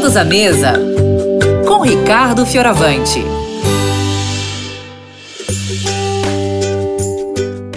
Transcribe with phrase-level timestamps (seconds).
[0.00, 0.72] Todos à mesa
[1.68, 3.22] com Ricardo Fioravante.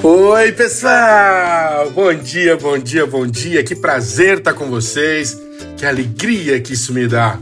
[0.01, 1.91] Oi, pessoal!
[1.93, 3.61] Bom dia, bom dia, bom dia.
[3.61, 5.37] Que prazer estar com vocês.
[5.75, 7.37] Que alegria que isso me dá.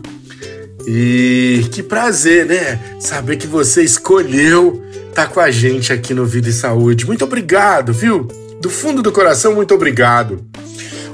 [0.87, 2.79] E que prazer, né?
[2.99, 7.05] Saber que você escolheu estar com a gente aqui no Vida e Saúde.
[7.05, 8.23] Muito obrigado, viu?
[8.59, 10.43] Do fundo do coração, muito obrigado.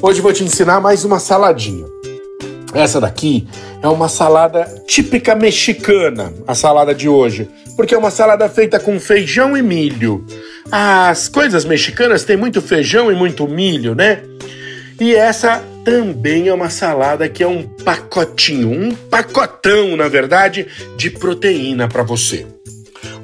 [0.02, 1.96] Hoje vou te ensinar mais uma saladinha.
[2.77, 3.47] Essa daqui
[3.81, 8.99] é uma salada típica mexicana, a salada de hoje, porque é uma salada feita com
[8.99, 10.23] feijão e milho.
[10.71, 14.21] As coisas mexicanas têm muito feijão e muito milho, né?
[15.01, 21.09] E essa também é uma salada que é um pacotinho, um pacotão, na verdade, de
[21.09, 22.46] proteína para você.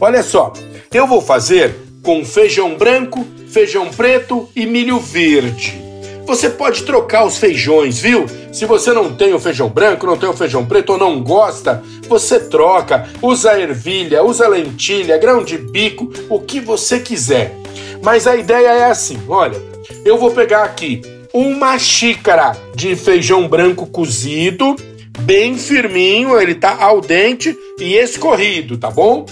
[0.01, 0.51] Olha só,
[0.91, 5.82] eu vou fazer com feijão branco, feijão preto e milho verde.
[6.25, 8.25] Você pode trocar os feijões, viu?
[8.51, 11.83] Se você não tem o feijão branco, não tem o feijão preto ou não gosta,
[12.07, 17.53] você troca, usa ervilha, usa lentilha, grão de bico, o que você quiser.
[18.01, 19.61] Mas a ideia é assim: olha,
[20.05, 21.01] eu vou pegar aqui
[21.33, 24.75] uma xícara de feijão branco cozido,
[25.19, 29.25] bem firminho, ele tá al dente e escorrido, tá bom?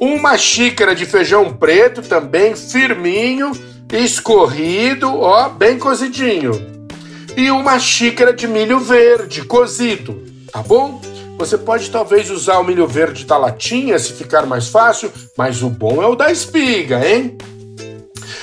[0.00, 3.50] Uma xícara de feijão preto também firminho
[3.92, 6.52] escorrido, ó, bem cozidinho.
[7.36, 10.22] E uma xícara de milho verde cozido,
[10.52, 11.00] tá bom?
[11.38, 15.70] Você pode talvez usar o milho verde da latinha se ficar mais fácil, mas o
[15.70, 17.38] bom é o da espiga, hein?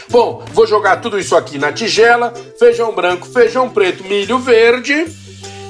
[0.09, 5.05] Bom, vou jogar tudo isso aqui na tigela: feijão branco, feijão preto, milho verde.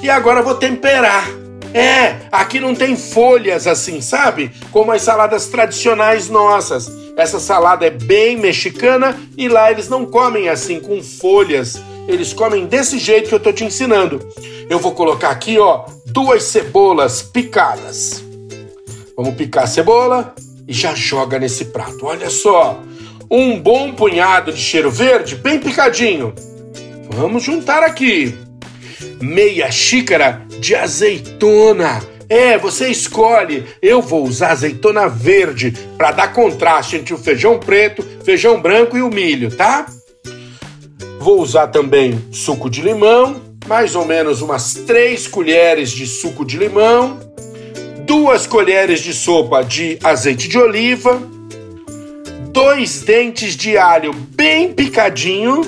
[0.02, 1.45] E agora vou temperar.
[1.76, 4.50] É, aqui não tem folhas assim, sabe?
[4.72, 6.90] Como as saladas tradicionais nossas.
[7.18, 11.78] Essa salada é bem mexicana e lá eles não comem assim com folhas.
[12.08, 14.26] Eles comem desse jeito que eu tô te ensinando.
[14.70, 18.24] Eu vou colocar aqui, ó, duas cebolas picadas.
[19.14, 20.34] Vamos picar a cebola
[20.66, 22.06] e já joga nesse prato.
[22.06, 22.80] Olha só,
[23.30, 26.34] um bom punhado de cheiro verde bem picadinho.
[27.10, 28.45] Vamos juntar aqui.
[29.20, 33.64] Meia xícara de azeitona é, você escolhe.
[33.80, 39.02] Eu vou usar azeitona verde para dar contraste entre o feijão preto, feijão branco e
[39.02, 39.86] o milho, tá?
[41.20, 46.56] Vou usar também suco de limão, mais ou menos umas 3 colheres de suco de
[46.56, 47.18] limão,
[48.04, 51.20] duas colheres de sopa de azeite de oliva,
[52.50, 55.62] dois dentes de alho bem picadinho,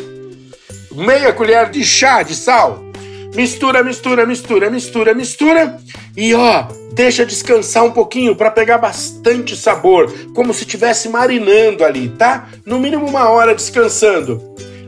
[0.92, 2.88] meia colher de chá de sal.
[3.34, 5.78] Mistura, mistura, mistura, mistura, mistura
[6.16, 12.08] e ó, deixa descansar um pouquinho para pegar bastante sabor, como se estivesse marinando ali,
[12.08, 12.48] tá?
[12.64, 14.42] No mínimo uma hora descansando.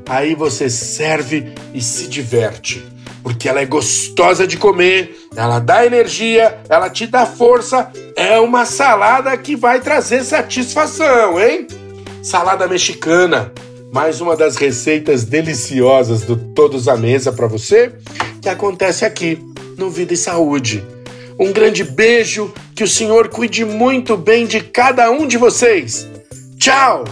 [0.08, 2.84] Aí você serve e se diverte,
[3.22, 7.92] porque ela é gostosa de comer, ela dá energia, ela te dá força.
[8.16, 11.68] É uma salada que vai trazer satisfação, hein?
[12.22, 13.52] Salada mexicana,
[13.92, 17.92] mais uma das receitas deliciosas do Todos à Mesa para você,
[18.40, 19.38] que acontece aqui
[19.76, 20.84] no Vida e Saúde.
[21.38, 26.06] Um grande beijo, que o Senhor cuide muito bem de cada um de vocês.
[26.58, 27.04] Tchau!